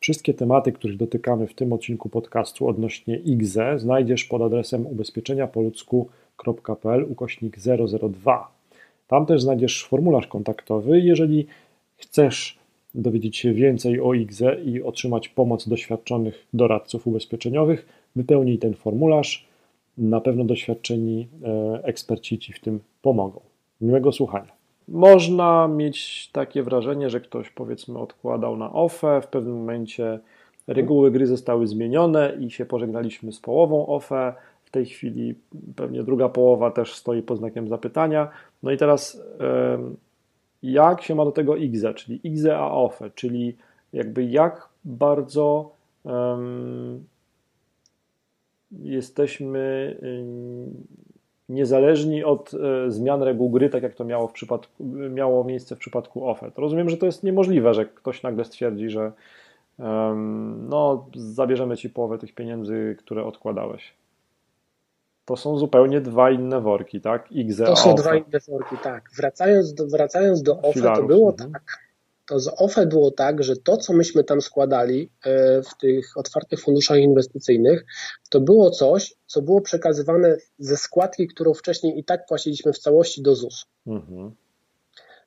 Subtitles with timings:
[0.00, 7.56] Wszystkie tematy, których dotykamy w tym odcinku podcastu odnośnie IGZE znajdziesz pod adresem ubezpieczeniapoludzku.pl ukośnik
[8.10, 8.52] 002.
[9.08, 11.00] Tam też znajdziesz formularz kontaktowy.
[11.00, 11.46] Jeżeli
[11.96, 12.58] chcesz
[12.94, 17.86] dowiedzieć się więcej o IGZE i otrzymać pomoc doświadczonych doradców ubezpieczeniowych,
[18.16, 19.50] wypełnij ten formularz.
[19.98, 23.40] Na pewno doświadczeni e, eksperci Ci w tym pomogą.
[23.80, 24.59] Miłego słuchania.
[24.90, 30.20] Można mieć takie wrażenie, że ktoś powiedzmy odkładał na OFE, w pewnym momencie
[30.66, 34.34] reguły gry zostały zmienione i się pożegnaliśmy z połową OFE.
[34.64, 35.34] W tej chwili
[35.76, 38.28] pewnie druga połowa też stoi pod znakiem zapytania.
[38.62, 39.22] No i teraz
[40.62, 43.56] jak się ma do tego IGZE, czyli IGZE a OFE, czyli
[43.92, 45.72] jakby jak bardzo
[46.04, 47.04] um,
[48.72, 49.96] jesteśmy
[51.50, 55.78] niezależni od e, zmian reguł gry, tak jak to miało, w przypadku, miało miejsce w
[55.78, 56.50] przypadku OFE.
[56.50, 59.12] To rozumiem, że to jest niemożliwe, że ktoś nagle stwierdzi, że
[59.78, 63.94] um, no, zabierzemy ci połowę tych pieniędzy, które odkładałeś.
[65.24, 67.28] To są zupełnie dwa inne worki, tak?
[67.36, 69.10] XE, to są dwa inne worki, tak.
[69.16, 70.98] Wracając do, wracając do OFE, Filarów.
[70.98, 71.52] to było mhm.
[71.52, 71.78] tak,
[72.30, 76.60] to z OFE było tak, że to, co myśmy tam składali e, w tych otwartych
[76.60, 77.84] funduszach inwestycyjnych,
[78.30, 83.22] to było coś, co było przekazywane ze składki, którą wcześniej i tak płaciliśmy w całości
[83.22, 83.66] do ZUS.
[83.86, 84.34] Mhm.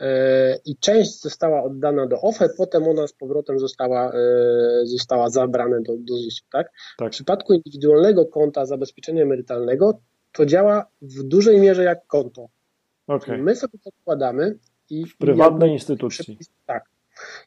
[0.00, 4.20] E, I część została oddana do OFE, potem ona z powrotem została, e,
[4.84, 6.44] została zabrana do, do ZUS-u.
[6.52, 6.70] Tak?
[6.98, 7.08] tak?
[7.08, 10.00] W przypadku indywidualnego konta zabezpieczenia emerytalnego
[10.32, 12.48] to działa w dużej mierze jak konto.
[13.06, 13.38] Okay.
[13.38, 14.58] My sobie to odkładamy
[14.90, 16.38] i w prywatnej instytucji.
[16.66, 16.84] Tak.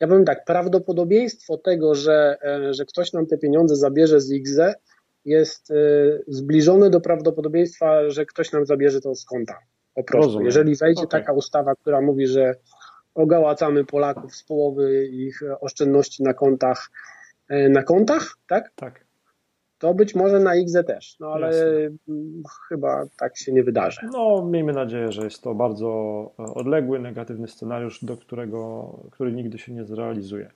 [0.00, 4.74] Ja powiem tak, prawdopodobieństwo tego, że, e, że ktoś nam te pieniądze zabierze z IGZE
[5.24, 5.74] jest e,
[6.28, 9.58] zbliżone do prawdopodobieństwa, że ktoś nam zabierze to z konta.
[9.94, 10.26] Po prostu.
[10.26, 10.46] Rozumiem.
[10.46, 11.20] Jeżeli wejdzie okay.
[11.20, 12.54] taka ustawa, która mówi, że
[13.14, 16.90] ogałacamy Polaków z połowy ich oszczędności na kontach,
[17.48, 18.72] e, na kontach, tak?
[18.76, 19.09] Tak
[19.80, 21.96] to być może na IGZE też, no ale Jasne.
[22.68, 24.00] chyba tak się nie wydarzy.
[24.12, 25.88] No, miejmy nadzieję, że jest to bardzo
[26.36, 30.50] odległy, negatywny scenariusz, do którego, który nigdy się nie zrealizuje.